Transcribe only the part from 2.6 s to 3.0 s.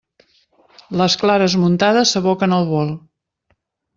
bol.